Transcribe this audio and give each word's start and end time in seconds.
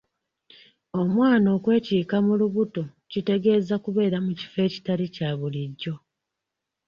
Omwana 1.01 1.47
okwekiika 1.57 2.15
mu 2.25 2.33
lubuto 2.41 2.83
kitegeeza 3.11 3.75
kubeera 3.83 4.17
mu 4.25 4.31
kifo 4.39 4.59
ekitali 4.67 5.05
kya 5.15 5.29
bulijjo. 5.39 5.93